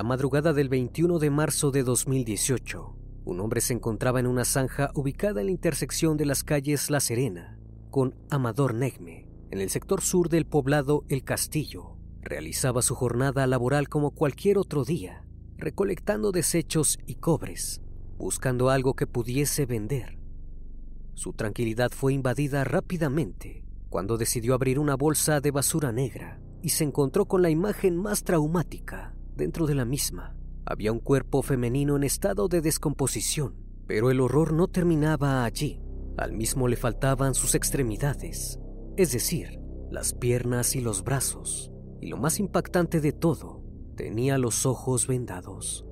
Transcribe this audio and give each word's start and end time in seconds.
La 0.00 0.04
madrugada 0.04 0.54
del 0.54 0.70
21 0.70 1.18
de 1.18 1.28
marzo 1.28 1.70
de 1.70 1.82
2018, 1.82 2.96
un 3.26 3.38
hombre 3.38 3.60
se 3.60 3.74
encontraba 3.74 4.18
en 4.18 4.26
una 4.26 4.46
zanja 4.46 4.90
ubicada 4.94 5.40
en 5.40 5.48
la 5.48 5.52
intersección 5.52 6.16
de 6.16 6.24
las 6.24 6.42
calles 6.42 6.88
La 6.88 7.00
Serena 7.00 7.58
con 7.90 8.14
Amador 8.30 8.72
Negme, 8.72 9.28
en 9.50 9.60
el 9.60 9.68
sector 9.68 10.00
sur 10.00 10.30
del 10.30 10.46
poblado 10.46 11.04
El 11.10 11.22
Castillo. 11.22 11.98
Realizaba 12.22 12.80
su 12.80 12.94
jornada 12.94 13.46
laboral 13.46 13.90
como 13.90 14.12
cualquier 14.12 14.56
otro 14.56 14.86
día, 14.86 15.22
recolectando 15.58 16.32
desechos 16.32 16.98
y 17.04 17.16
cobres, 17.16 17.82
buscando 18.16 18.70
algo 18.70 18.94
que 18.94 19.06
pudiese 19.06 19.66
vender. 19.66 20.18
Su 21.12 21.34
tranquilidad 21.34 21.90
fue 21.90 22.14
invadida 22.14 22.64
rápidamente 22.64 23.66
cuando 23.90 24.16
decidió 24.16 24.54
abrir 24.54 24.78
una 24.78 24.96
bolsa 24.96 25.42
de 25.42 25.50
basura 25.50 25.92
negra 25.92 26.40
y 26.62 26.70
se 26.70 26.84
encontró 26.84 27.26
con 27.26 27.42
la 27.42 27.50
imagen 27.50 27.98
más 27.98 28.24
traumática 28.24 29.14
Dentro 29.36 29.66
de 29.66 29.74
la 29.74 29.84
misma 29.84 30.36
había 30.64 30.92
un 30.92 31.00
cuerpo 31.00 31.42
femenino 31.42 31.96
en 31.96 32.04
estado 32.04 32.48
de 32.48 32.60
descomposición, 32.60 33.56
pero 33.86 34.10
el 34.10 34.20
horror 34.20 34.52
no 34.52 34.68
terminaba 34.68 35.44
allí. 35.44 35.80
Al 36.16 36.32
mismo 36.32 36.68
le 36.68 36.76
faltaban 36.76 37.34
sus 37.34 37.54
extremidades, 37.54 38.60
es 38.96 39.12
decir, 39.12 39.60
las 39.90 40.12
piernas 40.14 40.76
y 40.76 40.80
los 40.80 41.02
brazos. 41.02 41.72
Y 42.00 42.08
lo 42.08 42.16
más 42.16 42.38
impactante 42.38 43.00
de 43.00 43.12
todo, 43.12 43.62
tenía 43.96 44.38
los 44.38 44.66
ojos 44.66 45.06
vendados. 45.06 45.86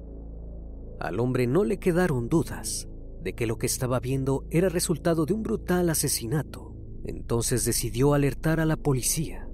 Al 1.00 1.20
hombre 1.20 1.46
no 1.46 1.64
le 1.64 1.78
quedaron 1.78 2.28
dudas 2.28 2.88
de 3.22 3.34
que 3.34 3.46
lo 3.46 3.58
que 3.58 3.66
estaba 3.66 4.00
viendo 4.00 4.46
era 4.50 4.68
resultado 4.68 5.26
de 5.26 5.34
un 5.34 5.42
brutal 5.42 5.90
asesinato. 5.90 6.74
Entonces 7.04 7.64
decidió 7.64 8.14
alertar 8.14 8.60
a 8.60 8.64
la 8.64 8.76
policía 8.76 9.47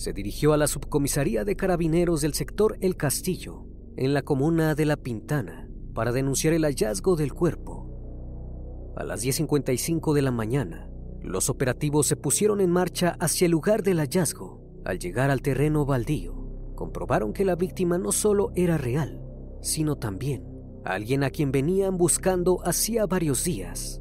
se 0.00 0.14
dirigió 0.14 0.54
a 0.54 0.56
la 0.56 0.66
subcomisaría 0.66 1.44
de 1.44 1.56
carabineros 1.56 2.22
del 2.22 2.32
sector 2.32 2.78
El 2.80 2.96
Castillo, 2.96 3.66
en 3.98 4.14
la 4.14 4.22
comuna 4.22 4.74
de 4.74 4.86
La 4.86 4.96
Pintana, 4.96 5.68
para 5.92 6.10
denunciar 6.10 6.54
el 6.54 6.64
hallazgo 6.64 7.16
del 7.16 7.34
cuerpo. 7.34 8.94
A 8.96 9.04
las 9.04 9.22
10.55 9.22 10.14
de 10.14 10.22
la 10.22 10.30
mañana, 10.30 10.90
los 11.20 11.50
operativos 11.50 12.06
se 12.06 12.16
pusieron 12.16 12.62
en 12.62 12.70
marcha 12.70 13.18
hacia 13.20 13.44
el 13.44 13.50
lugar 13.50 13.82
del 13.82 13.98
hallazgo. 13.98 14.80
Al 14.86 14.98
llegar 14.98 15.28
al 15.28 15.42
terreno 15.42 15.84
baldío, 15.84 16.72
comprobaron 16.76 17.34
que 17.34 17.44
la 17.44 17.54
víctima 17.54 17.98
no 17.98 18.10
solo 18.10 18.52
era 18.54 18.78
real, 18.78 19.20
sino 19.60 19.96
también 19.96 20.46
alguien 20.82 21.24
a 21.24 21.30
quien 21.30 21.52
venían 21.52 21.98
buscando 21.98 22.66
hacía 22.66 23.04
varios 23.04 23.44
días. 23.44 24.00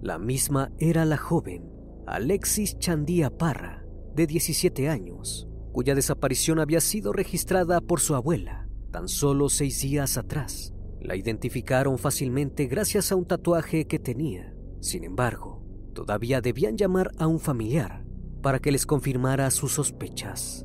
La 0.00 0.18
misma 0.18 0.72
era 0.78 1.04
la 1.04 1.18
joven 1.18 1.70
Alexis 2.06 2.78
Chandía 2.78 3.28
Parra, 3.28 3.83
de 4.14 4.26
17 4.26 4.88
años, 4.88 5.48
cuya 5.72 5.94
desaparición 5.94 6.60
había 6.60 6.80
sido 6.80 7.12
registrada 7.12 7.80
por 7.80 8.00
su 8.00 8.14
abuela 8.14 8.64
tan 8.94 9.08
solo 9.08 9.48
seis 9.48 9.80
días 9.82 10.16
atrás. 10.16 10.72
La 11.00 11.16
identificaron 11.16 11.98
fácilmente 11.98 12.66
gracias 12.66 13.10
a 13.10 13.16
un 13.16 13.24
tatuaje 13.24 13.88
que 13.88 13.98
tenía. 13.98 14.54
Sin 14.78 15.02
embargo, 15.02 15.64
todavía 15.94 16.40
debían 16.40 16.76
llamar 16.76 17.10
a 17.18 17.26
un 17.26 17.40
familiar 17.40 18.04
para 18.40 18.60
que 18.60 18.70
les 18.70 18.86
confirmara 18.86 19.50
sus 19.50 19.72
sospechas. 19.72 20.64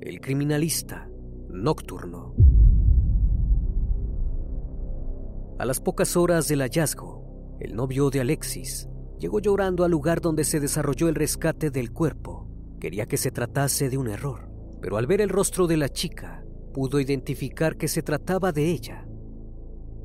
El 0.00 0.20
criminalista 0.20 1.10
nocturno. 1.50 2.36
A 5.58 5.64
las 5.64 5.80
pocas 5.80 6.16
horas 6.16 6.46
del 6.46 6.60
hallazgo, 6.60 7.56
el 7.58 7.74
novio 7.74 8.10
de 8.10 8.20
Alexis 8.20 8.88
llegó 9.18 9.40
llorando 9.40 9.84
al 9.84 9.90
lugar 9.90 10.20
donde 10.20 10.44
se 10.44 10.60
desarrolló 10.60 11.08
el 11.08 11.14
rescate 11.14 11.70
del 11.70 11.92
cuerpo. 11.92 12.48
Quería 12.80 13.06
que 13.06 13.16
se 13.16 13.30
tratase 13.30 13.88
de 13.88 13.98
un 13.98 14.08
error, 14.08 14.50
pero 14.80 14.96
al 14.96 15.06
ver 15.06 15.20
el 15.20 15.30
rostro 15.30 15.66
de 15.66 15.76
la 15.76 15.88
chica, 15.88 16.44
pudo 16.74 17.00
identificar 17.00 17.76
que 17.76 17.88
se 17.88 18.02
trataba 18.02 18.52
de 18.52 18.70
ella. 18.70 19.08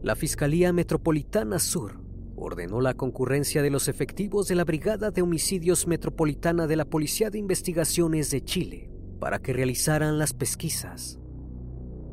La 0.01 0.15
Fiscalía 0.15 0.71
Metropolitana 0.71 1.59
Sur 1.59 2.01
ordenó 2.35 2.81
la 2.81 2.95
concurrencia 2.95 3.61
de 3.61 3.69
los 3.69 3.87
efectivos 3.87 4.47
de 4.47 4.55
la 4.55 4.63
Brigada 4.63 5.11
de 5.11 5.21
Homicidios 5.21 5.85
Metropolitana 5.85 6.65
de 6.65 6.75
la 6.75 6.85
Policía 6.85 7.29
de 7.29 7.37
Investigaciones 7.37 8.31
de 8.31 8.41
Chile 8.43 8.89
para 9.19 9.39
que 9.39 9.53
realizaran 9.53 10.17
las 10.17 10.33
pesquisas. 10.33 11.19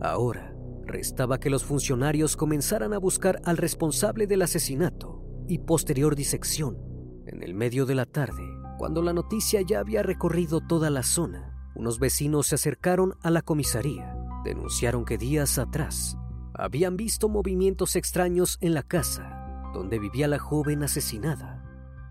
Ahora, 0.00 0.54
restaba 0.84 1.38
que 1.38 1.50
los 1.50 1.64
funcionarios 1.64 2.36
comenzaran 2.36 2.92
a 2.92 2.98
buscar 2.98 3.40
al 3.44 3.56
responsable 3.56 4.26
del 4.26 4.42
asesinato 4.42 5.22
y 5.46 5.58
posterior 5.58 6.14
disección 6.14 6.88
en 7.28 7.42
el 7.42 7.54
medio 7.54 7.86
de 7.86 7.94
la 7.94 8.06
tarde, 8.06 8.42
cuando 8.78 9.02
la 9.02 9.12
noticia 9.12 9.60
ya 9.62 9.80
había 9.80 10.02
recorrido 10.02 10.60
toda 10.60 10.90
la 10.90 11.02
zona, 11.02 11.70
unos 11.74 11.98
vecinos 11.98 12.48
se 12.48 12.56
acercaron 12.56 13.14
a 13.22 13.30
la 13.30 13.42
comisaría. 13.42 14.16
Denunciaron 14.44 15.04
que 15.04 15.18
días 15.18 15.58
atrás 15.58 16.16
habían 16.54 16.96
visto 16.96 17.28
movimientos 17.28 17.96
extraños 17.96 18.58
en 18.60 18.74
la 18.74 18.82
casa 18.82 19.38
donde 19.72 19.98
vivía 19.98 20.28
la 20.28 20.38
joven 20.38 20.82
asesinada. 20.82 21.64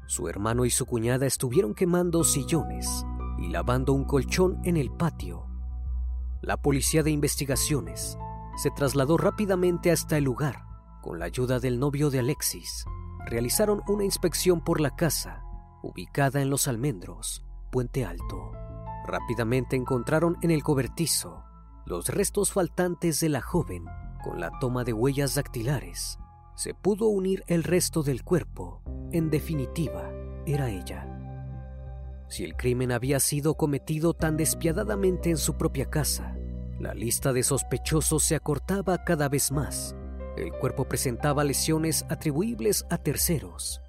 Su 0.07 0.27
hermano 0.27 0.65
y 0.65 0.69
su 0.69 0.85
cuñada 0.85 1.25
estuvieron 1.25 1.73
quemando 1.73 2.23
sillones 2.23 3.05
y 3.37 3.49
lavando 3.49 3.93
un 3.93 4.05
colchón 4.05 4.59
en 4.63 4.77
el 4.77 4.91
patio. 4.91 5.47
La 6.41 6.57
policía 6.57 7.03
de 7.03 7.11
investigaciones 7.11 8.17
se 8.61 8.69
trasladó 8.71 9.17
rápidamente 9.17 9.91
hasta 9.91 10.17
el 10.17 10.23
lugar. 10.23 10.63
Con 11.01 11.19
la 11.19 11.25
ayuda 11.25 11.59
del 11.59 11.79
novio 11.79 12.09
de 12.09 12.19
Alexis, 12.19 12.85
realizaron 13.27 13.83
una 13.87 14.03
inspección 14.03 14.61
por 14.61 14.79
la 14.79 14.95
casa, 14.95 15.43
ubicada 15.83 16.41
en 16.41 16.49
Los 16.49 16.67
Almendros, 16.67 17.45
Puente 17.71 18.05
Alto. 18.05 18.51
Rápidamente 19.05 19.75
encontraron 19.75 20.37
en 20.41 20.51
el 20.51 20.63
cobertizo 20.63 21.43
los 21.85 22.09
restos 22.09 22.51
faltantes 22.51 23.19
de 23.19 23.29
la 23.29 23.41
joven. 23.41 23.85
Con 24.23 24.41
la 24.41 24.51
toma 24.59 24.83
de 24.83 24.93
huellas 24.93 25.35
dactilares, 25.35 26.17
se 26.55 26.73
pudo 26.73 27.07
unir 27.07 27.43
el 27.47 27.63
resto 27.63 28.03
del 28.03 28.23
cuerpo. 28.23 28.81
En 29.11 29.29
definitiva, 29.29 30.11
era 30.45 30.69
ella. 30.69 31.07
Si 32.27 32.43
el 32.43 32.55
crimen 32.55 32.91
había 32.91 33.19
sido 33.19 33.55
cometido 33.55 34.13
tan 34.13 34.35
despiadadamente 34.35 35.29
en 35.29 35.37
su 35.37 35.55
propia 35.55 35.89
casa, 35.89 36.35
la 36.79 36.93
lista 36.93 37.31
de 37.31 37.43
sospechosos 37.43 38.23
se 38.23 38.35
acortaba 38.35 39.03
cada 39.05 39.29
vez 39.29 39.51
más. 39.51 39.95
El 40.37 40.53
cuerpo 40.53 40.85
presentaba 40.85 41.43
lesiones 41.43 42.05
atribuibles 42.09 42.85
a 42.91 42.99
terceros. 42.99 43.81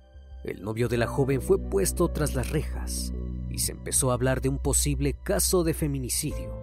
El 0.45 0.63
novio 0.63 0.89
de 0.89 0.97
la 0.97 1.07
joven 1.07 1.43
fue 1.43 1.59
puesto 1.59 2.09
tras 2.09 2.35
las 2.35 2.49
rejas 2.49 3.13
y 3.51 3.59
se 3.59 3.73
empezó 3.73 4.11
a 4.11 4.15
hablar 4.15 4.41
de 4.41 4.49
un 4.49 4.59
posible 4.59 5.13
caso 5.13 5.63
de 5.63 5.75
feminicidio. 5.75 6.63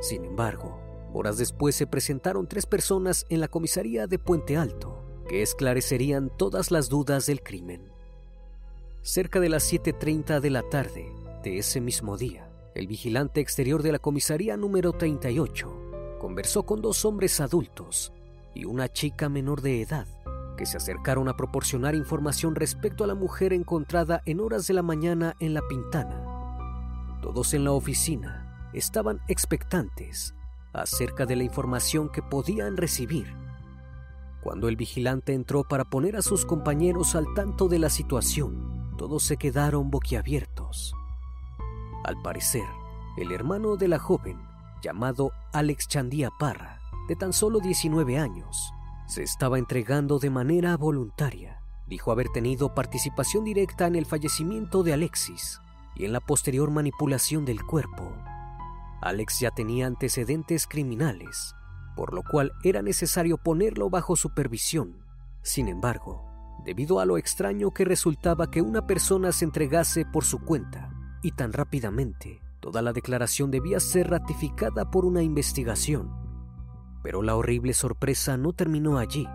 Sin 0.00 0.24
embargo, 0.24 0.80
horas 1.12 1.38
después 1.38 1.74
se 1.74 1.88
presentaron 1.88 2.46
tres 2.46 2.66
personas 2.66 3.26
en 3.30 3.40
la 3.40 3.48
comisaría 3.48 4.06
de 4.06 4.20
Puente 4.20 4.56
Alto 4.56 5.04
que 5.28 5.42
esclarecerían 5.42 6.30
todas 6.36 6.70
las 6.70 6.88
dudas 6.88 7.26
del 7.26 7.42
crimen. 7.42 7.90
Cerca 9.02 9.40
de 9.40 9.48
las 9.48 9.72
7.30 9.72 10.38
de 10.38 10.50
la 10.50 10.62
tarde 10.62 11.12
de 11.42 11.58
ese 11.58 11.80
mismo 11.80 12.16
día, 12.16 12.48
el 12.76 12.86
vigilante 12.86 13.40
exterior 13.40 13.82
de 13.82 13.90
la 13.90 13.98
comisaría 13.98 14.56
número 14.56 14.92
38 14.92 16.18
conversó 16.20 16.64
con 16.64 16.80
dos 16.80 17.04
hombres 17.04 17.40
adultos 17.40 18.12
y 18.54 18.64
una 18.64 18.88
chica 18.88 19.28
menor 19.28 19.60
de 19.60 19.82
edad 19.82 20.06
que 20.56 20.66
se 20.66 20.76
acercaron 20.76 21.28
a 21.28 21.36
proporcionar 21.36 21.94
información 21.94 22.54
respecto 22.54 23.02
a 23.02 23.06
la 23.06 23.14
mujer 23.14 23.54
encontrada 23.54 24.20
en 24.26 24.40
horas 24.40 24.66
de 24.66 24.74
la 24.74 24.82
mañana 24.82 25.34
en 25.40 25.54
la 25.54 25.62
pintana. 25.68 26.22
Todos 27.22 27.54
en 27.54 27.64
la 27.64 27.72
oficina 27.72 28.68
estaban 28.74 29.20
expectantes 29.26 30.34
acerca 30.72 31.26
de 31.26 31.36
la 31.36 31.44
información 31.44 32.10
que 32.10 32.22
podían 32.22 32.76
recibir. 32.76 33.34
Cuando 34.42 34.68
el 34.68 34.76
vigilante 34.76 35.32
entró 35.32 35.64
para 35.64 35.84
poner 35.84 36.16
a 36.16 36.22
sus 36.22 36.44
compañeros 36.44 37.14
al 37.14 37.26
tanto 37.34 37.68
de 37.68 37.78
la 37.78 37.88
situación, 37.88 38.94
todos 38.96 39.22
se 39.22 39.36
quedaron 39.36 39.90
boquiabiertos. 39.90 40.94
Al 42.04 42.20
parecer, 42.22 42.66
el 43.16 43.32
hermano 43.32 43.76
de 43.76 43.88
la 43.88 43.98
joven, 43.98 44.38
llamado 44.82 45.32
Alex 45.52 45.88
Chandía 45.88 46.30
Parra, 46.38 46.79
de 47.10 47.16
tan 47.16 47.32
solo 47.32 47.58
19 47.58 48.18
años, 48.18 48.72
se 49.08 49.24
estaba 49.24 49.58
entregando 49.58 50.20
de 50.20 50.30
manera 50.30 50.76
voluntaria. 50.76 51.60
Dijo 51.88 52.12
haber 52.12 52.28
tenido 52.28 52.72
participación 52.72 53.42
directa 53.42 53.88
en 53.88 53.96
el 53.96 54.06
fallecimiento 54.06 54.84
de 54.84 54.92
Alexis 54.92 55.60
y 55.96 56.04
en 56.04 56.12
la 56.12 56.20
posterior 56.20 56.70
manipulación 56.70 57.44
del 57.44 57.66
cuerpo. 57.66 58.12
Alex 59.02 59.40
ya 59.40 59.50
tenía 59.50 59.88
antecedentes 59.88 60.68
criminales, 60.68 61.56
por 61.96 62.14
lo 62.14 62.22
cual 62.22 62.52
era 62.62 62.80
necesario 62.80 63.38
ponerlo 63.38 63.90
bajo 63.90 64.14
supervisión. 64.14 65.04
Sin 65.42 65.66
embargo, 65.66 66.24
debido 66.64 67.00
a 67.00 67.06
lo 67.06 67.18
extraño 67.18 67.72
que 67.72 67.84
resultaba 67.84 68.52
que 68.52 68.62
una 68.62 68.86
persona 68.86 69.32
se 69.32 69.46
entregase 69.46 70.04
por 70.04 70.24
su 70.24 70.38
cuenta 70.38 70.92
y 71.24 71.32
tan 71.32 71.52
rápidamente, 71.52 72.40
toda 72.60 72.82
la 72.82 72.92
declaración 72.92 73.50
debía 73.50 73.80
ser 73.80 74.10
ratificada 74.10 74.92
por 74.92 75.04
una 75.04 75.24
investigación. 75.24 76.29
Pero 77.02 77.22
la 77.22 77.36
horrible 77.36 77.72
sorpresa 77.72 78.36
no 78.36 78.52
terminó 78.52 78.98
allí. 78.98 79.26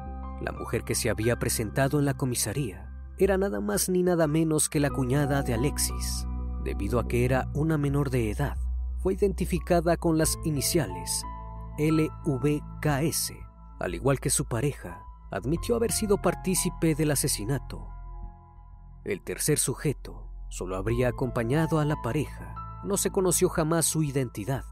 La 0.41 0.51
mujer 0.51 0.83
que 0.83 0.95
se 0.95 1.09
había 1.09 1.39
presentado 1.39 1.99
en 1.99 2.05
la 2.05 2.13
comisaría 2.13 2.91
era 3.17 3.37
nada 3.37 3.61
más 3.61 3.89
ni 3.89 4.03
nada 4.03 4.27
menos 4.27 4.69
que 4.69 4.79
la 4.79 4.89
cuñada 4.89 5.41
de 5.41 5.53
Alexis. 5.53 6.27
Debido 6.63 6.99
a 6.99 7.07
que 7.07 7.25
era 7.25 7.49
una 7.53 7.77
menor 7.77 8.09
de 8.09 8.31
edad, 8.31 8.57
fue 8.97 9.13
identificada 9.13 9.97
con 9.97 10.17
las 10.17 10.37
iniciales 10.43 11.23
LVKS, 11.77 13.33
al 13.79 13.95
igual 13.95 14.19
que 14.19 14.29
su 14.29 14.45
pareja, 14.45 15.03
admitió 15.31 15.75
haber 15.75 15.91
sido 15.91 16.21
partícipe 16.21 16.95
del 16.95 17.11
asesinato. 17.11 17.87
El 19.03 19.21
tercer 19.21 19.59
sujeto 19.59 20.27
solo 20.49 20.77
habría 20.77 21.09
acompañado 21.09 21.79
a 21.79 21.85
la 21.85 22.01
pareja. 22.01 22.55
No 22.83 22.97
se 22.97 23.11
conoció 23.11 23.49
jamás 23.49 23.85
su 23.85 24.03
identidad. 24.03 24.63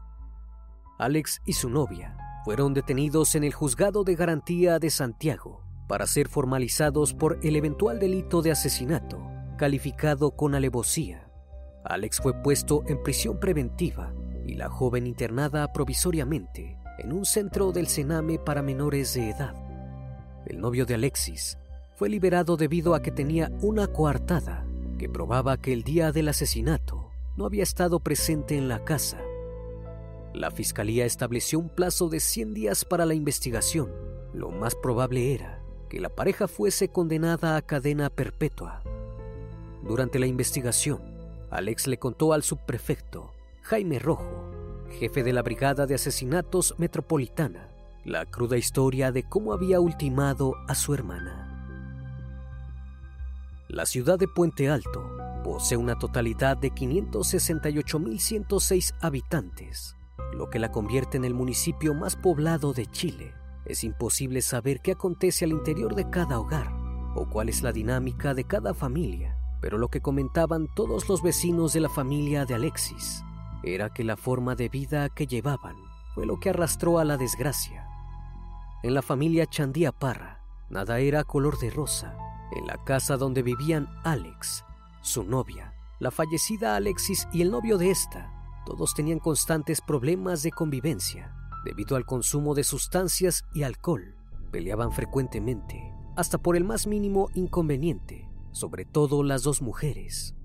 Alex 0.98 1.42
y 1.44 1.52
su 1.54 1.68
novia 1.68 2.16
fueron 2.44 2.74
detenidos 2.74 3.34
en 3.36 3.44
el 3.44 3.54
juzgado 3.54 4.04
de 4.04 4.16
garantía 4.16 4.78
de 4.78 4.90
Santiago 4.90 5.62
para 5.88 6.06
ser 6.06 6.28
formalizados 6.28 7.14
por 7.14 7.38
el 7.42 7.56
eventual 7.56 7.98
delito 7.98 8.42
de 8.42 8.50
asesinato, 8.50 9.26
calificado 9.56 10.32
con 10.32 10.54
alevosía. 10.54 11.30
Alex 11.84 12.20
fue 12.20 12.34
puesto 12.42 12.84
en 12.86 13.02
prisión 13.02 13.40
preventiva 13.40 14.12
y 14.46 14.54
la 14.54 14.68
joven 14.68 15.06
internada 15.06 15.72
provisoriamente 15.72 16.78
en 16.98 17.12
un 17.12 17.24
centro 17.24 17.72
del 17.72 17.86
Sename 17.86 18.38
para 18.38 18.62
menores 18.62 19.14
de 19.14 19.30
edad. 19.30 19.54
El 20.46 20.60
novio 20.60 20.84
de 20.84 20.94
Alexis 20.94 21.58
fue 21.96 22.10
liberado 22.10 22.58
debido 22.58 22.94
a 22.94 23.00
que 23.00 23.10
tenía 23.10 23.50
una 23.62 23.86
coartada 23.86 24.66
que 24.98 25.08
probaba 25.08 25.56
que 25.56 25.72
el 25.72 25.82
día 25.82 26.12
del 26.12 26.28
asesinato 26.28 27.10
no 27.36 27.46
había 27.46 27.62
estado 27.62 28.00
presente 28.00 28.58
en 28.58 28.68
la 28.68 28.84
casa 28.84 29.23
la 30.34 30.50
fiscalía 30.50 31.06
estableció 31.06 31.60
un 31.60 31.68
plazo 31.68 32.08
de 32.08 32.18
100 32.18 32.54
días 32.54 32.84
para 32.84 33.06
la 33.06 33.14
investigación. 33.14 33.92
Lo 34.32 34.50
más 34.50 34.74
probable 34.74 35.32
era 35.32 35.62
que 35.88 36.00
la 36.00 36.08
pareja 36.08 36.48
fuese 36.48 36.88
condenada 36.88 37.54
a 37.56 37.62
cadena 37.62 38.10
perpetua. 38.10 38.82
Durante 39.84 40.18
la 40.18 40.26
investigación, 40.26 41.00
Alex 41.50 41.86
le 41.86 41.98
contó 41.98 42.32
al 42.32 42.42
subprefecto, 42.42 43.32
Jaime 43.62 44.00
Rojo, 44.00 44.50
jefe 44.98 45.22
de 45.22 45.32
la 45.32 45.42
Brigada 45.42 45.86
de 45.86 45.94
Asesinatos 45.94 46.74
Metropolitana, 46.78 47.68
la 48.04 48.26
cruda 48.26 48.56
historia 48.56 49.12
de 49.12 49.22
cómo 49.22 49.52
había 49.52 49.78
ultimado 49.78 50.54
a 50.66 50.74
su 50.74 50.94
hermana. 50.94 51.52
La 53.68 53.86
ciudad 53.86 54.18
de 54.18 54.26
Puente 54.26 54.68
Alto 54.68 55.16
posee 55.44 55.78
una 55.78 55.96
totalidad 55.96 56.56
de 56.56 56.72
568.106 56.72 58.94
habitantes 59.00 59.94
lo 60.32 60.50
que 60.50 60.58
la 60.58 60.72
convierte 60.72 61.16
en 61.16 61.24
el 61.24 61.34
municipio 61.34 61.94
más 61.94 62.16
poblado 62.16 62.72
de 62.72 62.86
Chile. 62.86 63.34
Es 63.64 63.84
imposible 63.84 64.42
saber 64.42 64.80
qué 64.80 64.92
acontece 64.92 65.44
al 65.44 65.52
interior 65.52 65.94
de 65.94 66.10
cada 66.10 66.38
hogar 66.38 66.72
o 67.14 67.28
cuál 67.30 67.48
es 67.48 67.62
la 67.62 67.72
dinámica 67.72 68.34
de 68.34 68.44
cada 68.44 68.74
familia, 68.74 69.38
pero 69.60 69.78
lo 69.78 69.88
que 69.88 70.00
comentaban 70.00 70.68
todos 70.74 71.08
los 71.08 71.22
vecinos 71.22 71.72
de 71.72 71.80
la 71.80 71.88
familia 71.88 72.44
de 72.44 72.54
Alexis 72.54 73.24
era 73.62 73.90
que 73.90 74.04
la 74.04 74.16
forma 74.16 74.54
de 74.54 74.68
vida 74.68 75.08
que 75.08 75.26
llevaban 75.26 75.76
fue 76.14 76.26
lo 76.26 76.38
que 76.38 76.50
arrastró 76.50 76.98
a 76.98 77.04
la 77.04 77.16
desgracia. 77.16 77.88
En 78.82 78.92
la 78.92 79.02
familia 79.02 79.46
Chandía 79.46 79.92
Parra, 79.92 80.42
nada 80.68 80.98
era 80.98 81.24
color 81.24 81.58
de 81.58 81.70
rosa. 81.70 82.16
En 82.52 82.66
la 82.66 82.84
casa 82.84 83.16
donde 83.16 83.42
vivían 83.42 83.88
Alex, 84.04 84.64
su 85.00 85.24
novia, 85.24 85.72
la 85.98 86.10
fallecida 86.10 86.76
Alexis 86.76 87.26
y 87.32 87.42
el 87.42 87.50
novio 87.50 87.78
de 87.78 87.90
esta, 87.90 88.33
todos 88.64 88.94
tenían 88.94 89.18
constantes 89.18 89.80
problemas 89.80 90.42
de 90.42 90.50
convivencia 90.50 91.34
debido 91.64 91.96
al 91.96 92.04
consumo 92.04 92.54
de 92.54 92.62
sustancias 92.62 93.44
y 93.54 93.62
alcohol. 93.62 94.14
Peleaban 94.52 94.92
frecuentemente, 94.92 95.92
hasta 96.14 96.38
por 96.38 96.56
el 96.56 96.64
más 96.64 96.86
mínimo 96.86 97.28
inconveniente, 97.34 98.28
sobre 98.52 98.84
todo 98.84 99.22
las 99.22 99.42
dos 99.42 99.62
mujeres. 99.62 100.36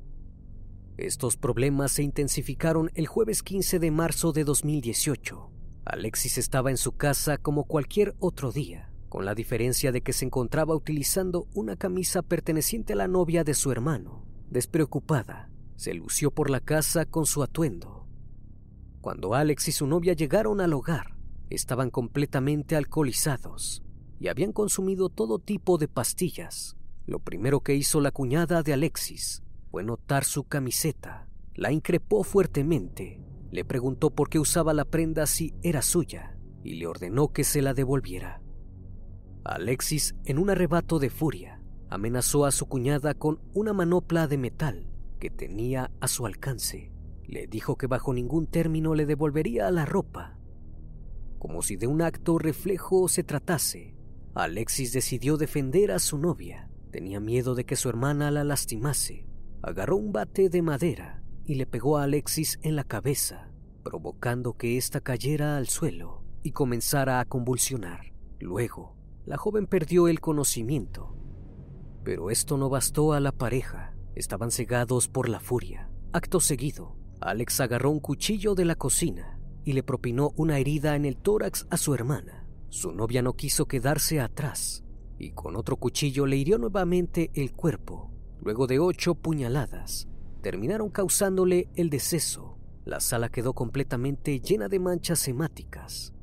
Estos 0.97 1.38
problemas 1.38 1.91
se 1.91 2.03
intensificaron 2.03 2.89
el 2.95 3.07
jueves 3.07 3.43
15 3.43 3.79
de 3.79 3.91
marzo 3.91 4.31
de 4.31 4.43
2018. 4.43 5.51
Alexis 5.85 6.38
estaba 6.38 6.71
en 6.71 6.77
su 6.77 6.93
casa 6.93 7.38
como 7.38 7.65
cualquier 7.65 8.15
otro 8.19 8.51
día, 8.51 8.91
con 9.09 9.25
la 9.25 9.35
diferencia 9.35 9.91
de 9.91 10.01
que 10.01 10.13
se 10.13 10.25
encontraba 10.25 10.75
utilizando 10.75 11.47
una 11.53 11.75
camisa 11.75 12.21
perteneciente 12.21 12.93
a 12.93 12.97
la 12.97 13.07
novia 13.07 13.43
de 13.43 13.53
su 13.53 13.71
hermano. 13.71 14.25
Despreocupada, 14.49 15.49
se 15.75 15.93
lució 15.93 16.31
por 16.31 16.49
la 16.49 16.59
casa 16.59 17.05
con 17.05 17.25
su 17.25 17.43
atuendo 17.43 17.98
cuando 19.09 19.33
Alex 19.33 19.69
y 19.69 19.71
su 19.71 19.87
novia 19.87 20.13
llegaron 20.13 20.61
al 20.61 20.71
hogar, 20.71 21.15
estaban 21.49 21.89
completamente 21.89 22.75
alcoholizados 22.75 23.81
y 24.19 24.27
habían 24.27 24.53
consumido 24.53 25.09
todo 25.09 25.39
tipo 25.39 25.79
de 25.79 25.87
pastillas. 25.87 26.77
Lo 27.07 27.17
primero 27.17 27.61
que 27.61 27.73
hizo 27.73 28.01
la 28.01 28.11
cuñada 28.11 28.61
de 28.61 28.73
Alexis 28.73 29.41
fue 29.71 29.83
notar 29.83 30.25
su 30.25 30.43
camiseta. 30.43 31.27
La 31.55 31.71
increpó 31.71 32.23
fuertemente, 32.23 33.19
le 33.49 33.65
preguntó 33.65 34.11
por 34.11 34.29
qué 34.29 34.37
usaba 34.37 34.75
la 34.75 34.85
prenda 34.85 35.25
si 35.25 35.55
era 35.63 35.81
suya 35.81 36.37
y 36.63 36.75
le 36.75 36.85
ordenó 36.85 37.29
que 37.29 37.43
se 37.43 37.63
la 37.63 37.73
devolviera. 37.73 38.43
Alexis, 39.43 40.13
en 40.25 40.37
un 40.37 40.51
arrebato 40.51 40.99
de 40.99 41.09
furia, 41.09 41.63
amenazó 41.89 42.45
a 42.45 42.51
su 42.51 42.67
cuñada 42.67 43.15
con 43.15 43.41
una 43.55 43.73
manopla 43.73 44.27
de 44.27 44.37
metal 44.37 44.87
que 45.19 45.31
tenía 45.31 45.89
a 45.99 46.07
su 46.07 46.27
alcance 46.27 46.91
le 47.29 47.45
dijo 47.45 47.77
que 47.77 47.86
bajo 47.86 48.12
ningún 48.12 48.48
término 48.48 48.95
le 48.95 49.05
devolvería 49.05 49.69
la 49.69 49.86
ropa. 49.86 50.39
Como 51.38 51.62
si 51.62 51.75
de 51.75 51.86
un 51.86 52.01
acto 52.01 52.39
reflejo 52.39 53.07
se 53.07 53.24
tratase, 53.24 53.95
Alexis 54.33 54.93
decidió 54.93 55.38
defender 55.38 55.91
a 55.91 56.00
su 56.00 56.17
novia. 56.17 56.71
Tenía 56.91 57.19
miedo 57.19 57.53
de 57.53 57.65
que 57.65 57.75
su 57.75 57.88
hermana 57.88 58.31
la 58.31 58.43
lastimase. 58.43 59.27
Agarró 59.62 59.98
un 59.98 60.12
bate 60.12 60.50
de 60.50 60.63
madera 60.63 61.24
y 61.45 61.55
le 61.55 61.67
pegó 61.67 61.98
a 61.98 62.03
Alexis 62.03 62.57
en 62.63 62.75
la 62.75 62.83
cabeza, 62.83 63.51
provocando 63.83 64.57
que 64.57 64.77
ésta 64.77 65.00
cayera 65.00 65.57
al 65.57 65.67
suelo 65.67 66.24
y 66.41 66.51
comenzara 66.51 67.19
a 67.19 67.25
convulsionar. 67.25 68.12
Luego, 68.39 68.95
la 69.25 69.38
joven 69.38 69.67
perdió 69.67 70.07
el 70.07 70.19
conocimiento. 70.19 71.15
Pero 72.03 72.31
esto 72.31 72.57
no 72.57 72.69
bastó 72.69 73.13
a 73.13 73.19
la 73.19 73.31
pareja. 73.31 73.93
Estaban 74.15 74.50
cegados 74.50 75.07
por 75.07 75.29
la 75.29 75.39
furia. 75.39 75.91
Acto 76.12 76.39
seguido, 76.39 76.98
Alex 77.21 77.59
agarró 77.59 77.91
un 77.91 77.99
cuchillo 77.99 78.55
de 78.55 78.65
la 78.65 78.75
cocina 78.75 79.39
y 79.65 79.73
le 79.73 79.83
propinó 79.83 80.31
una 80.38 80.57
herida 80.57 80.95
en 80.95 81.05
el 81.05 81.17
tórax 81.17 81.67
a 81.69 81.77
su 81.77 81.93
hermana. 81.93 82.47
Su 82.69 82.93
novia 82.93 83.21
no 83.21 83.33
quiso 83.33 83.67
quedarse 83.67 84.21
atrás 84.21 84.83
y 85.17 85.31
con 85.31 85.57
otro 85.57 85.75
cuchillo 85.75 86.25
le 86.25 86.38
hirió 86.38 86.57
nuevamente 86.57 87.29
el 87.33 87.51
cuerpo. 87.51 88.09
Luego 88.41 88.67
de 88.67 88.79
ocho 88.79 89.15
puñaladas, 89.15 90.07
terminaron 90.41 90.89
causándole 90.89 91.67
el 91.75 91.89
deceso. 91.89 92.57
La 92.85 93.01
sala 93.01 93.27
quedó 93.27 93.53
completamente 93.53 94.39
llena 94.39 94.69
de 94.69 94.79
manchas 94.79 95.27
hemáticas. 95.27 96.13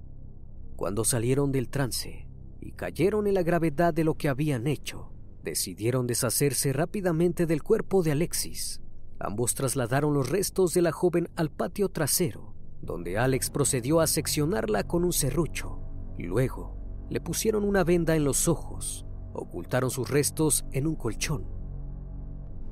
Cuando 0.76 1.04
salieron 1.04 1.52
del 1.52 1.68
trance 1.68 2.26
y 2.60 2.72
cayeron 2.72 3.26
en 3.26 3.34
la 3.34 3.42
gravedad 3.42 3.92
de 3.92 4.04
lo 4.04 4.14
que 4.14 4.30
habían 4.30 4.66
hecho, 4.66 5.12
decidieron 5.42 6.06
deshacerse 6.06 6.72
rápidamente 6.72 7.44
del 7.44 7.62
cuerpo 7.62 8.02
de 8.02 8.12
Alexis 8.12 8.80
Ambos 9.18 9.54
trasladaron 9.54 10.12
los 10.12 10.28
restos 10.28 10.74
de 10.74 10.82
la 10.82 10.92
joven 10.92 11.30
al 11.36 11.50
patio 11.50 11.88
trasero, 11.88 12.54
donde 12.82 13.16
Alex 13.16 13.50
procedió 13.50 14.00
a 14.00 14.06
seccionarla 14.06 14.84
con 14.84 15.04
un 15.04 15.12
serrucho. 15.12 15.80
Luego, 16.18 16.76
le 17.08 17.20
pusieron 17.20 17.64
una 17.64 17.82
venda 17.82 18.14
en 18.14 18.24
los 18.24 18.46
ojos, 18.46 19.06
ocultaron 19.32 19.90
sus 19.90 20.10
restos 20.10 20.66
en 20.72 20.86
un 20.86 20.96
colchón. 20.96 21.46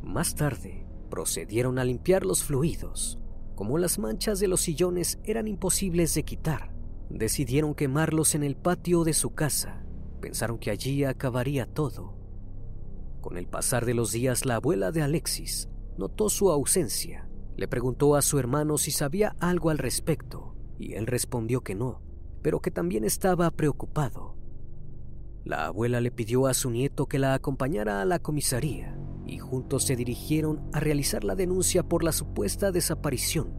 Más 0.03 0.35
tarde, 0.35 0.87
procedieron 1.09 1.79
a 1.79 1.85
limpiar 1.85 2.27
los 2.27 2.45
fluidos. 2.45 3.19
Como 3.55 3.79
las 3.79 3.99
manchas 3.99 4.39
de 4.39 4.49
los 4.49 4.61
sillones 4.61 5.19
eran 5.25 5.49
imposibles 5.49 6.15
de 6.15 6.25
quitar, 6.25 6.75
decidieron 7.09 7.75
quemarlos 7.75 8.35
en 8.35 8.43
el 8.43 8.57
patio 8.57 9.05
de 9.05 9.15
su 9.15 9.31
casa. 9.31 9.83
Pensaron 10.21 10.59
que 10.59 10.71
allí 10.71 11.05
acabaría 11.05 11.65
todo. 11.65 12.19
Con 13.23 13.39
el 13.39 13.47
pasar 13.47 13.87
de 13.87 13.95
los 13.95 14.13
días, 14.13 14.45
la 14.45 14.57
abuela 14.57 14.91
de 14.91 15.03
Alexis 15.03 15.69
notó 15.99 16.29
su 16.29 16.51
ausencia. 16.51 17.29
Le 17.57 17.69
preguntó 17.69 18.17
a 18.17 18.23
su 18.23 18.39
hermano 18.39 18.79
si 18.79 18.91
sabía 18.91 19.37
algo 19.39 19.71
al 19.71 19.79
respecto, 19.79 20.57
y 20.79 20.95
él 20.95 21.07
respondió 21.07 21.63
que 21.63 21.75
no, 21.75 22.03
pero 22.43 22.61
que 22.61 22.71
también 22.71 23.05
estaba 23.05 23.51
preocupado. 23.51 24.37
La 25.45 25.67
abuela 25.67 26.01
le 26.01 26.11
pidió 26.11 26.47
a 26.47 26.55
su 26.55 26.71
nieto 26.71 27.07
que 27.07 27.19
la 27.19 27.35
acompañara 27.35 28.01
a 28.01 28.05
la 28.05 28.19
comisaría, 28.19 28.99
y 29.27 29.39
juntos 29.39 29.85
se 29.85 29.97
dirigieron 29.97 30.69
a 30.73 30.81
realizar 30.81 31.23
la 31.23 31.35
denuncia 31.35 31.83
por 31.83 32.03
la 32.03 32.13
supuesta 32.13 32.73
desaparición. 32.73 33.55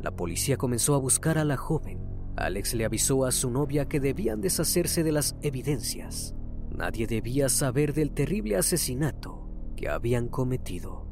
La 0.00 0.14
policía 0.14 0.56
comenzó 0.56 0.94
a 0.94 0.98
buscar 0.98 1.38
a 1.38 1.44
la 1.44 1.56
joven. 1.56 2.00
Alex 2.36 2.74
le 2.74 2.84
avisó 2.84 3.24
a 3.24 3.32
su 3.32 3.50
novia 3.50 3.86
que 3.86 4.00
debían 4.00 4.40
deshacerse 4.40 5.02
de 5.02 5.12
las 5.12 5.36
evidencias. 5.42 6.34
Nadie 6.70 7.06
debía 7.06 7.48
saber 7.48 7.92
del 7.92 8.12
terrible 8.12 8.56
asesinato 8.56 9.48
que 9.76 9.88
habían 9.88 10.28
cometido. 10.28 11.11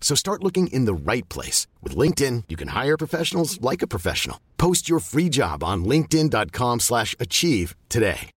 So 0.00 0.14
start 0.14 0.42
looking 0.42 0.68
in 0.68 0.86
the 0.86 0.94
right 0.94 1.28
place. 1.28 1.66
With 1.82 1.96
LinkedIn, 1.96 2.44
you 2.48 2.56
can 2.56 2.68
hire 2.68 2.96
professionals 2.96 3.60
like 3.60 3.82
a 3.82 3.88
professional. 3.88 4.38
Post 4.56 4.88
your 4.88 5.00
free 5.00 5.28
job 5.28 5.62
on 5.64 5.84
linkedin.com 5.84 6.80
slash 6.80 7.16
achieve 7.18 7.74
today. 7.88 8.30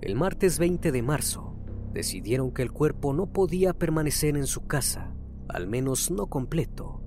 El 0.00 0.14
martes 0.14 0.60
20 0.60 0.92
de 0.92 1.02
marzo, 1.02 1.56
decidieron 1.92 2.52
que 2.52 2.62
el 2.62 2.70
cuerpo 2.70 3.12
no 3.12 3.32
podía 3.32 3.72
permanecer 3.74 4.36
en 4.36 4.46
su 4.46 4.66
casa, 4.68 5.12
al 5.48 5.66
menos 5.66 6.12
no 6.12 6.28
completo. 6.28 7.02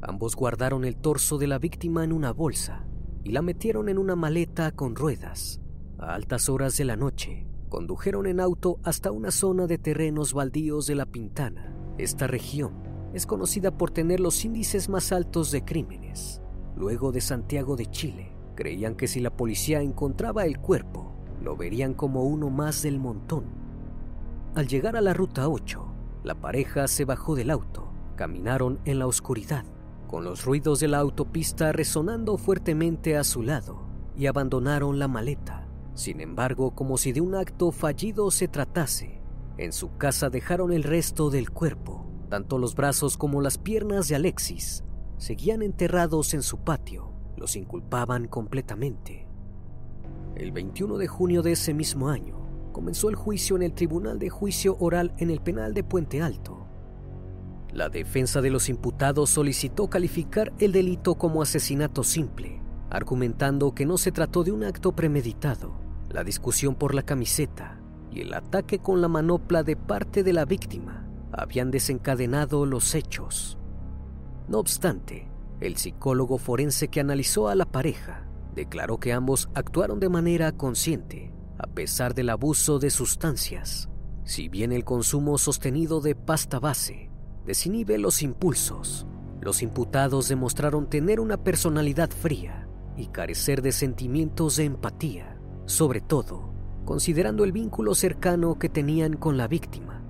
Ambos 0.00 0.36
guardaron 0.36 0.84
el 0.84 0.96
torso 0.96 1.38
de 1.38 1.48
la 1.48 1.58
víctima 1.58 2.04
en 2.04 2.12
una 2.12 2.32
bolsa 2.32 2.86
y 3.24 3.32
la 3.32 3.42
metieron 3.42 3.88
en 3.88 3.98
una 3.98 4.14
maleta 4.14 4.70
con 4.70 4.94
ruedas. 4.94 5.60
A 5.98 6.14
altas 6.14 6.48
horas 6.48 6.76
de 6.76 6.84
la 6.84 6.94
noche, 6.94 7.47
condujeron 7.68 8.26
en 8.26 8.40
auto 8.40 8.78
hasta 8.82 9.12
una 9.12 9.30
zona 9.30 9.66
de 9.66 9.78
terrenos 9.78 10.32
baldíos 10.32 10.86
de 10.86 10.94
La 10.94 11.06
Pintana. 11.06 11.74
Esta 11.98 12.26
región 12.26 12.72
es 13.14 13.26
conocida 13.26 13.70
por 13.70 13.90
tener 13.90 14.20
los 14.20 14.44
índices 14.44 14.88
más 14.88 15.12
altos 15.12 15.50
de 15.50 15.64
crímenes. 15.64 16.40
Luego 16.76 17.12
de 17.12 17.20
Santiago 17.20 17.76
de 17.76 17.86
Chile, 17.86 18.32
creían 18.54 18.94
que 18.94 19.08
si 19.08 19.20
la 19.20 19.30
policía 19.30 19.80
encontraba 19.80 20.44
el 20.44 20.58
cuerpo, 20.58 21.12
lo 21.42 21.56
verían 21.56 21.94
como 21.94 22.24
uno 22.24 22.50
más 22.50 22.82
del 22.82 22.98
montón. 22.98 23.44
Al 24.54 24.66
llegar 24.66 24.96
a 24.96 25.00
la 25.00 25.14
ruta 25.14 25.48
8, 25.48 25.84
la 26.24 26.34
pareja 26.34 26.88
se 26.88 27.04
bajó 27.04 27.34
del 27.34 27.50
auto, 27.50 27.88
caminaron 28.16 28.80
en 28.84 28.98
la 28.98 29.06
oscuridad, 29.06 29.64
con 30.08 30.24
los 30.24 30.44
ruidos 30.44 30.80
de 30.80 30.88
la 30.88 30.98
autopista 30.98 31.72
resonando 31.72 32.36
fuertemente 32.36 33.16
a 33.16 33.24
su 33.24 33.42
lado, 33.42 33.80
y 34.16 34.26
abandonaron 34.26 34.98
la 34.98 35.08
maleta. 35.08 35.57
Sin 35.98 36.20
embargo, 36.20 36.76
como 36.76 36.96
si 36.96 37.10
de 37.10 37.20
un 37.20 37.34
acto 37.34 37.72
fallido 37.72 38.30
se 38.30 38.46
tratase, 38.46 39.20
en 39.56 39.72
su 39.72 39.96
casa 39.96 40.30
dejaron 40.30 40.72
el 40.72 40.84
resto 40.84 41.28
del 41.28 41.50
cuerpo. 41.50 42.06
Tanto 42.28 42.56
los 42.58 42.76
brazos 42.76 43.16
como 43.16 43.40
las 43.40 43.58
piernas 43.58 44.06
de 44.06 44.14
Alexis 44.14 44.84
seguían 45.16 45.60
enterrados 45.60 46.34
en 46.34 46.42
su 46.42 46.58
patio. 46.58 47.10
Los 47.36 47.56
inculpaban 47.56 48.28
completamente. 48.28 49.26
El 50.36 50.52
21 50.52 50.98
de 50.98 51.08
junio 51.08 51.42
de 51.42 51.50
ese 51.50 51.74
mismo 51.74 52.08
año, 52.10 52.48
comenzó 52.70 53.08
el 53.08 53.16
juicio 53.16 53.56
en 53.56 53.64
el 53.64 53.72
Tribunal 53.72 54.20
de 54.20 54.30
Juicio 54.30 54.76
Oral 54.78 55.12
en 55.18 55.30
el 55.30 55.40
Penal 55.40 55.74
de 55.74 55.82
Puente 55.82 56.22
Alto. 56.22 56.68
La 57.72 57.88
defensa 57.88 58.40
de 58.40 58.50
los 58.50 58.68
imputados 58.68 59.30
solicitó 59.30 59.90
calificar 59.90 60.52
el 60.60 60.70
delito 60.70 61.16
como 61.16 61.42
asesinato 61.42 62.04
simple, 62.04 62.62
argumentando 62.88 63.74
que 63.74 63.84
no 63.84 63.98
se 63.98 64.12
trató 64.12 64.44
de 64.44 64.52
un 64.52 64.62
acto 64.62 64.92
premeditado. 64.92 65.87
La 66.10 66.24
discusión 66.24 66.74
por 66.74 66.94
la 66.94 67.02
camiseta 67.02 67.80
y 68.10 68.20
el 68.20 68.34
ataque 68.34 68.78
con 68.78 69.00
la 69.00 69.08
manopla 69.08 69.62
de 69.62 69.76
parte 69.76 70.22
de 70.22 70.32
la 70.32 70.44
víctima 70.44 71.06
habían 71.32 71.70
desencadenado 71.70 72.66
los 72.66 72.94
hechos. 72.94 73.58
No 74.48 74.58
obstante, 74.58 75.30
el 75.60 75.76
psicólogo 75.76 76.38
forense 76.38 76.88
que 76.88 77.00
analizó 77.00 77.48
a 77.48 77.54
la 77.54 77.66
pareja 77.66 78.26
declaró 78.54 78.98
que 78.98 79.12
ambos 79.12 79.48
actuaron 79.54 80.00
de 80.00 80.08
manera 80.08 80.52
consciente 80.52 81.32
a 81.58 81.66
pesar 81.66 82.14
del 82.14 82.30
abuso 82.30 82.78
de 82.78 82.90
sustancias. 82.90 83.88
Si 84.24 84.48
bien 84.48 84.72
el 84.72 84.84
consumo 84.84 85.38
sostenido 85.38 86.00
de 86.00 86.14
pasta 86.14 86.58
base 86.58 87.10
desinhibe 87.44 87.98
los 87.98 88.22
impulsos, 88.22 89.06
los 89.40 89.62
imputados 89.62 90.28
demostraron 90.28 90.88
tener 90.88 91.20
una 91.20 91.36
personalidad 91.36 92.10
fría 92.10 92.68
y 92.96 93.08
carecer 93.08 93.62
de 93.62 93.72
sentimientos 93.72 94.56
de 94.56 94.64
empatía, 94.64 95.37
sobre 95.68 96.00
todo 96.00 96.48
considerando 96.88 97.44
el 97.44 97.52
vínculo 97.52 97.94
cercano 97.94 98.58
que 98.58 98.70
tenían 98.70 99.12
con 99.12 99.36
la 99.36 99.46
víctima. 99.46 100.00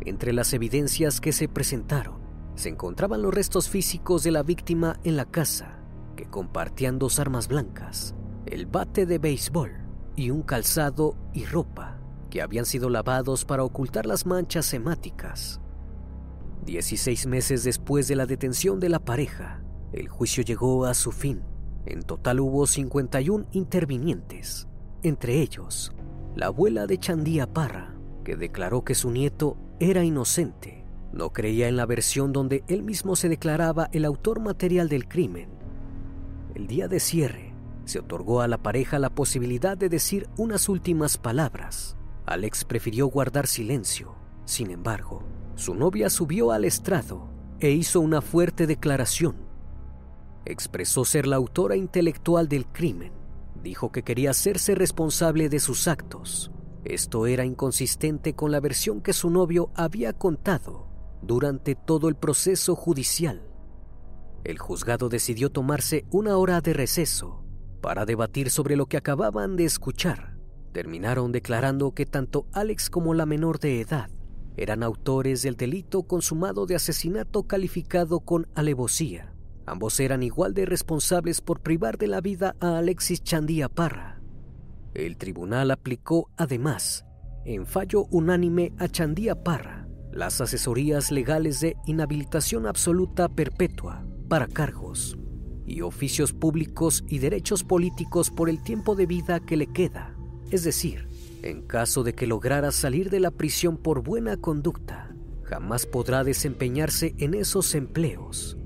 Entre 0.00 0.32
las 0.32 0.52
evidencias 0.52 1.20
que 1.20 1.30
se 1.30 1.46
presentaron 1.46 2.16
se 2.56 2.70
encontraban 2.70 3.22
los 3.22 3.32
restos 3.32 3.68
físicos 3.68 4.24
de 4.24 4.32
la 4.32 4.42
víctima 4.42 4.98
en 5.04 5.16
la 5.16 5.26
casa, 5.26 5.78
que 6.16 6.24
compartían 6.24 6.98
dos 6.98 7.20
armas 7.20 7.46
blancas, 7.46 8.16
el 8.46 8.66
bate 8.66 9.06
de 9.06 9.18
béisbol 9.18 9.70
y 10.16 10.30
un 10.30 10.42
calzado 10.42 11.14
y 11.32 11.44
ropa 11.44 12.00
que 12.30 12.42
habían 12.42 12.66
sido 12.66 12.90
lavados 12.90 13.44
para 13.44 13.62
ocultar 13.62 14.04
las 14.04 14.26
manchas 14.26 14.74
hemáticas. 14.74 15.60
Dieciséis 16.66 17.26
meses 17.26 17.62
después 17.62 18.08
de 18.08 18.16
la 18.16 18.26
detención 18.26 18.80
de 18.80 18.88
la 18.88 18.98
pareja, 18.98 19.62
el 19.92 20.08
juicio 20.08 20.42
llegó 20.42 20.84
a 20.84 20.94
su 20.94 21.12
fin. 21.12 21.44
En 21.86 22.02
total 22.02 22.40
hubo 22.40 22.66
51 22.66 23.46
intervinientes, 23.52 24.66
entre 25.02 25.40
ellos 25.40 25.92
la 26.34 26.46
abuela 26.46 26.86
de 26.86 26.98
Chandía 26.98 27.52
Parra, 27.52 27.94
que 28.24 28.36
declaró 28.36 28.84
que 28.84 28.94
su 28.94 29.10
nieto 29.10 29.56
era 29.80 30.02
inocente. 30.02 30.84
No 31.12 31.30
creía 31.30 31.68
en 31.68 31.76
la 31.76 31.84
versión 31.84 32.32
donde 32.32 32.64
él 32.68 32.82
mismo 32.82 33.16
se 33.16 33.28
declaraba 33.28 33.90
el 33.92 34.06
autor 34.06 34.40
material 34.40 34.88
del 34.88 35.08
crimen. 35.08 35.50
El 36.54 36.66
día 36.66 36.88
de 36.88 37.00
cierre, 37.00 37.52
se 37.84 37.98
otorgó 37.98 38.40
a 38.40 38.48
la 38.48 38.58
pareja 38.58 38.98
la 38.98 39.10
posibilidad 39.10 39.76
de 39.76 39.88
decir 39.88 40.28
unas 40.38 40.68
últimas 40.68 41.18
palabras. 41.18 41.96
Alex 42.24 42.64
prefirió 42.64 43.08
guardar 43.08 43.46
silencio. 43.46 44.14
Sin 44.44 44.70
embargo, 44.70 45.22
su 45.54 45.74
novia 45.74 46.08
subió 46.08 46.52
al 46.52 46.64
estrado 46.64 47.28
e 47.60 47.70
hizo 47.72 48.00
una 48.00 48.22
fuerte 48.22 48.66
declaración. 48.66 49.36
Expresó 50.44 51.04
ser 51.04 51.26
la 51.26 51.36
autora 51.36 51.76
intelectual 51.76 52.48
del 52.48 52.66
crimen. 52.66 53.12
Dijo 53.62 53.92
que 53.92 54.02
quería 54.02 54.30
hacerse 54.30 54.74
responsable 54.74 55.48
de 55.48 55.60
sus 55.60 55.86
actos. 55.86 56.50
Esto 56.84 57.26
era 57.26 57.44
inconsistente 57.44 58.34
con 58.34 58.50
la 58.50 58.60
versión 58.60 59.00
que 59.00 59.12
su 59.12 59.30
novio 59.30 59.70
había 59.74 60.12
contado 60.12 60.88
durante 61.22 61.76
todo 61.76 62.08
el 62.08 62.16
proceso 62.16 62.74
judicial. 62.74 63.42
El 64.42 64.58
juzgado 64.58 65.08
decidió 65.08 65.50
tomarse 65.50 66.04
una 66.10 66.36
hora 66.36 66.60
de 66.60 66.72
receso 66.72 67.44
para 67.80 68.04
debatir 68.04 68.50
sobre 68.50 68.74
lo 68.74 68.86
que 68.86 68.96
acababan 68.96 69.54
de 69.54 69.64
escuchar. 69.64 70.36
Terminaron 70.72 71.30
declarando 71.30 71.92
que 71.92 72.06
tanto 72.06 72.46
Alex 72.52 72.90
como 72.90 73.14
la 73.14 73.26
menor 73.26 73.60
de 73.60 73.80
edad 73.80 74.10
eran 74.56 74.82
autores 74.82 75.42
del 75.42 75.56
delito 75.56 76.02
consumado 76.02 76.66
de 76.66 76.74
asesinato 76.74 77.44
calificado 77.44 78.20
con 78.20 78.48
alevosía. 78.54 79.31
Ambos 79.66 80.00
eran 80.00 80.22
igual 80.22 80.54
de 80.54 80.66
responsables 80.66 81.40
por 81.40 81.60
privar 81.60 81.98
de 81.98 82.08
la 82.08 82.20
vida 82.20 82.56
a 82.60 82.78
Alexis 82.78 83.22
Chandía 83.22 83.68
Parra. 83.68 84.20
El 84.94 85.16
tribunal 85.16 85.70
aplicó, 85.70 86.30
además, 86.36 87.04
en 87.44 87.66
fallo 87.66 88.06
unánime 88.10 88.72
a 88.78 88.88
Chandía 88.88 89.42
Parra, 89.42 89.88
las 90.12 90.40
asesorías 90.40 91.10
legales 91.10 91.60
de 91.60 91.76
inhabilitación 91.86 92.66
absoluta 92.66 93.28
perpetua 93.28 94.04
para 94.28 94.46
cargos 94.46 95.16
y 95.66 95.80
oficios 95.80 96.32
públicos 96.32 97.04
y 97.08 97.18
derechos 97.18 97.64
políticos 97.64 98.30
por 98.30 98.50
el 98.50 98.62
tiempo 98.62 98.94
de 98.94 99.06
vida 99.06 99.40
que 99.40 99.56
le 99.56 99.68
queda, 99.68 100.14
es 100.50 100.64
decir, 100.64 101.08
en 101.42 101.62
caso 101.62 102.02
de 102.02 102.14
que 102.14 102.26
lograra 102.26 102.70
salir 102.72 103.10
de 103.10 103.20
la 103.20 103.30
prisión 103.30 103.76
por 103.76 104.02
buena 104.02 104.36
conducta, 104.36 105.14
jamás 105.44 105.86
podrá 105.86 106.24
desempeñarse 106.24 107.14
en 107.18 107.34
esos 107.34 107.74
empleos. 107.74 108.58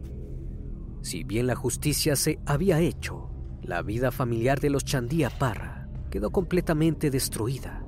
Si 1.07 1.23
bien 1.23 1.47
la 1.47 1.55
justicia 1.55 2.17
se 2.17 2.41
había 2.47 2.81
hecho, 2.81 3.31
la 3.63 3.81
vida 3.83 4.11
familiar 4.11 4.59
de 4.59 4.71
los 4.71 4.85
Chandía 4.85 5.31
Parra 5.31 5.89
quedó 6.11 6.33
completamente 6.33 7.13
destruida. 7.13 7.87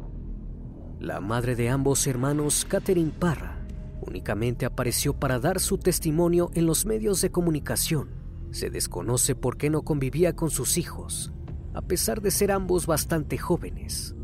La 1.01 1.21
madre 1.21 1.57
de 1.57 1.69
ambos 1.69 2.07
hermanos, 2.07 2.65
Catherine 2.65 3.11
Parra, 3.11 3.67
únicamente 4.03 4.67
apareció 4.67 5.15
para 5.15 5.41
dar 5.41 5.59
su 5.59 5.79
testimonio 5.79 6.53
en 6.55 6.67
los 6.67 6.87
medios 6.87 7.21
de 7.21 7.33
comunicación. 7.33 8.11
Se 8.53 8.71
desconoce 8.71 9.35
por 9.35 9.57
qué 9.57 9.69
no 9.69 9.83
convivía 9.83 10.37
con 10.37 10.51
sus 10.51 10.79
hijos, 10.79 11.33
a 11.75 11.83
pesar 11.83 12.23
de 12.23 12.31
ser 12.31 12.53
ambos 12.53 12.87
bastante 12.87 13.37
jóvenes. 13.37 14.15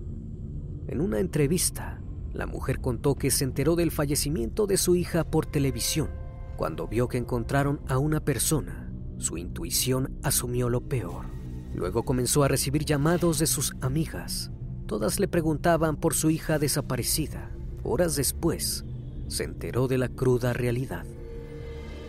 En 0.87 1.01
una 1.01 1.19
entrevista, 1.19 2.01
la 2.33 2.47
mujer 2.47 2.81
contó 2.81 3.17
que 3.17 3.33
se 3.33 3.43
enteró 3.43 3.75
del 3.75 3.91
fallecimiento 3.91 4.69
de 4.69 4.77
su 4.77 4.95
hija 4.95 5.25
por 5.25 5.47
televisión. 5.47 6.11
Cuando 6.57 6.87
vio 6.87 7.09
que 7.09 7.19
encontraron 7.19 7.81
a 7.89 7.99
una 7.99 8.21
persona, 8.21 8.84
su 9.19 9.37
intuición 9.39 10.19
asumió 10.23 10.69
lo 10.69 10.81
peor. 10.83 11.27
Luego 11.75 12.05
comenzó 12.05 12.45
a 12.45 12.49
recibir 12.49 12.85
llamados 12.85 13.39
de 13.39 13.47
sus 13.47 13.75
amigas. 13.81 14.51
Todas 14.87 15.19
le 15.19 15.29
preguntaban 15.29 15.97
por 15.97 16.15
su 16.15 16.31
hija 16.31 16.59
desaparecida. 16.59 17.51
Horas 17.83 18.17
después, 18.17 18.85
se 19.29 19.45
enteró 19.45 19.89
de 19.89 19.99
la 19.99 20.09
cruda 20.09 20.53
realidad. 20.53 21.05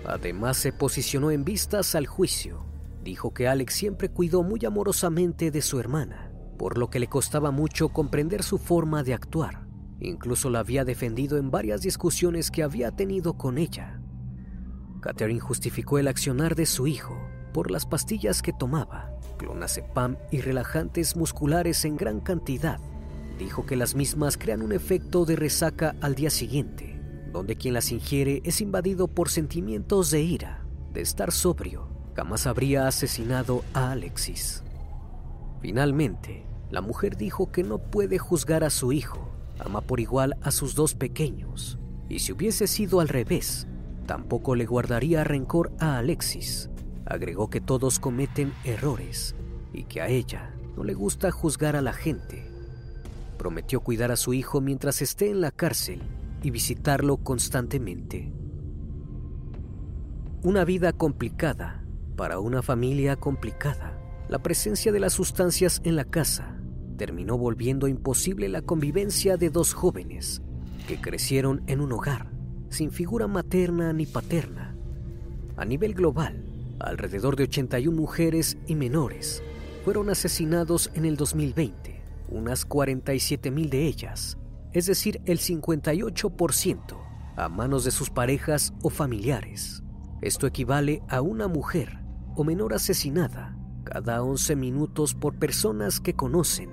Además, 0.06 0.58
se 0.58 0.72
posicionó 0.72 1.32
en 1.32 1.44
vistas 1.44 1.96
al 1.96 2.06
juicio. 2.06 2.66
Dijo 3.04 3.34
que 3.34 3.48
Alex 3.48 3.74
siempre 3.74 4.10
cuidó 4.10 4.44
muy 4.44 4.64
amorosamente 4.66 5.52
de 5.52 5.62
su 5.62 5.80
hermana 5.80 6.32
por 6.58 6.78
lo 6.78 6.90
que 6.90 7.00
le 7.00 7.08
costaba 7.08 7.52
mucho 7.52 7.90
comprender 7.90 8.44
su 8.44 8.58
forma 8.58 9.04
de 9.04 9.14
actuar. 9.14 9.66
Incluso 10.00 10.50
la 10.50 10.60
había 10.60 10.86
defendido 10.86 11.38
en 11.38 11.52
varias 11.52 11.82
discusiones 11.82 12.52
que 12.52 12.64
había 12.64 12.92
tenido 12.92 13.34
con 13.34 13.58
ella. 13.58 14.02
Catherine 15.06 15.40
justificó 15.40 16.00
el 16.00 16.08
accionar 16.08 16.56
de 16.56 16.66
su 16.66 16.88
hijo 16.88 17.16
por 17.54 17.70
las 17.70 17.86
pastillas 17.86 18.42
que 18.42 18.54
tomaba, 18.54 19.12
clonazepam 19.38 20.18
y 20.32 20.42
relajantes 20.42 21.16
musculares 21.16 21.86
en 21.86 21.96
gran 21.96 22.22
cantidad. 22.22 22.80
Dijo 23.38 23.68
que 23.68 23.76
las 23.76 23.94
mismas 23.94 24.36
crean 24.36 24.64
un 24.64 24.72
efecto 24.72 25.26
de 25.26 25.36
resaca 25.36 25.94
al 26.02 26.16
día 26.16 26.32
siguiente, 26.32 27.00
donde 27.32 27.56
quien 27.56 27.76
las 27.76 27.92
ingiere 27.92 28.42
es 28.46 28.62
invadido 28.62 29.08
por 29.08 29.30
sentimientos 29.30 30.10
de 30.10 30.24
ira, 30.24 30.66
de 30.92 31.02
estar 31.02 31.32
sobrio. 31.32 31.88
Jamás 32.16 32.48
habría 32.48 32.88
asesinado 32.88 33.64
a 33.76 33.92
Alexis. 33.92 34.64
Finalmente, 35.62 36.48
la 36.72 36.82
mujer 36.82 37.16
dijo 37.16 37.52
que 37.52 37.62
no 37.62 37.78
puede 37.78 38.18
juzgar 38.18 38.64
a 38.64 38.72
su 38.72 38.92
hijo, 38.92 39.32
ama 39.60 39.82
por 39.82 40.00
igual 40.00 40.36
a 40.42 40.50
sus 40.50 40.74
dos 40.74 40.96
pequeños, 40.96 41.78
y 42.10 42.20
si 42.20 42.32
hubiese 42.32 42.66
sido 42.66 43.02
al 43.02 43.08
revés, 43.08 43.68
tampoco 44.06 44.56
le 44.56 44.66
guardaría 44.66 45.24
rencor 45.24 45.72
a 45.80 45.98
Alexis. 45.98 46.70
Agregó 47.06 47.50
que 47.50 47.62
todos 47.62 48.00
cometen 48.00 48.54
errores 48.64 49.36
y 49.74 49.84
que 49.84 50.02
a 50.02 50.08
ella 50.08 50.54
no 50.76 50.84
le 50.84 50.94
gusta 50.94 51.32
juzgar 51.32 51.76
a 51.76 51.82
la 51.82 51.94
gente. 51.94 52.50
Prometió 53.38 53.82
cuidar 53.82 54.12
a 54.12 54.16
su 54.16 54.34
hijo 54.34 54.62
mientras 54.62 55.02
esté 55.02 55.30
en 55.30 55.42
la 55.42 55.52
cárcel 55.52 56.02
y 56.42 56.52
visitarlo 56.52 57.18
constantemente. 57.18 58.32
Una 60.42 60.64
vida 60.64 60.94
complicada 60.94 61.84
para 62.16 62.40
una 62.40 62.62
familia 62.62 63.16
complicada. 63.16 64.00
La 64.30 64.40
presencia 64.40 64.92
de 64.92 65.00
las 65.00 65.14
sustancias 65.14 65.82
en 65.84 65.96
la 65.96 66.06
casa 66.06 66.58
terminó 66.98 67.38
volviendo 67.38 67.88
imposible 67.88 68.48
la 68.48 68.62
convivencia 68.62 69.38
de 69.38 69.50
dos 69.50 69.74
jóvenes 69.74 70.42
que 70.88 71.02
crecieron 71.02 71.64
en 71.68 71.82
un 71.82 71.92
hogar 71.92 72.35
sin 72.76 72.92
figura 72.92 73.26
materna 73.28 73.94
ni 73.94 74.06
paterna. 74.06 74.76
A 75.56 75.64
nivel 75.64 75.94
global, 75.94 76.44
alrededor 76.80 77.38
de 77.38 77.44
81 77.44 77.96
mujeres 77.96 78.58
y 78.68 78.76
menores 78.76 79.42
fueron 79.86 80.10
asesinados 80.10 80.92
en 80.94 81.06
el 81.06 81.16
2020, 81.16 82.02
unas 82.28 82.66
47 82.66 83.50
mil 83.50 83.70
de 83.70 83.86
ellas, 83.86 84.38
es 84.74 84.88
decir, 84.88 85.22
el 85.26 85.40
58%, 85.40 86.98
a 87.38 87.48
manos 87.48 87.86
de 87.86 87.92
sus 87.92 88.10
parejas 88.10 88.74
o 88.84 88.90
familiares. 88.90 89.82
Esto 90.22 90.46
equivale 90.46 91.02
a 91.08 91.22
una 91.22 91.48
mujer 91.48 92.00
o 92.36 92.44
menor 92.44 92.74
asesinada 92.74 93.56
cada 93.86 94.22
11 94.22 94.58
minutos 94.58 95.14
por 95.14 95.40
personas 95.40 96.02
que 96.02 96.14
conocen. 96.14 96.72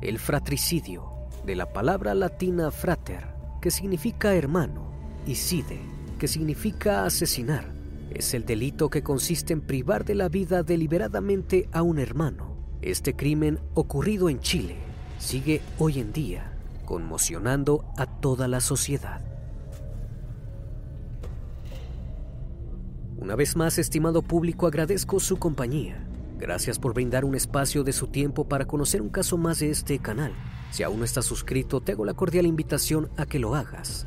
El 0.00 0.18
fratricidio, 0.18 1.12
de 1.44 1.56
la 1.56 1.74
palabra 1.74 2.14
latina 2.14 2.70
frater, 2.70 3.34
que 3.60 3.70
significa 3.70 4.34
hermano, 4.34 4.83
Icide, 5.26 5.80
que 6.18 6.28
significa 6.28 7.06
asesinar, 7.06 7.64
es 8.10 8.34
el 8.34 8.44
delito 8.44 8.90
que 8.90 9.02
consiste 9.02 9.52
en 9.52 9.62
privar 9.62 10.04
de 10.04 10.14
la 10.14 10.28
vida 10.28 10.62
deliberadamente 10.62 11.68
a 11.72 11.82
un 11.82 11.98
hermano. 11.98 12.56
Este 12.82 13.16
crimen 13.16 13.58
ocurrido 13.72 14.28
en 14.28 14.40
Chile 14.40 14.76
sigue 15.18 15.62
hoy 15.78 16.00
en 16.00 16.12
día 16.12 16.52
conmocionando 16.84 17.86
a 17.96 18.04
toda 18.04 18.46
la 18.46 18.60
sociedad. 18.60 19.22
Una 23.16 23.36
vez 23.36 23.56
más, 23.56 23.78
estimado 23.78 24.20
público, 24.20 24.66
agradezco 24.66 25.18
su 25.18 25.38
compañía. 25.38 26.06
Gracias 26.38 26.78
por 26.78 26.92
brindar 26.92 27.24
un 27.24 27.34
espacio 27.34 27.82
de 27.82 27.92
su 27.92 28.08
tiempo 28.08 28.46
para 28.46 28.66
conocer 28.66 29.00
un 29.00 29.08
caso 29.08 29.38
más 29.38 29.60
de 29.60 29.70
este 29.70 29.98
canal. 29.98 30.34
Si 30.70 30.82
aún 30.82 30.98
no 30.98 31.04
estás 31.06 31.24
suscrito, 31.24 31.80
te 31.80 31.92
hago 31.92 32.04
la 32.04 32.12
cordial 32.12 32.44
invitación 32.44 33.08
a 33.16 33.24
que 33.24 33.38
lo 33.38 33.54
hagas 33.54 34.06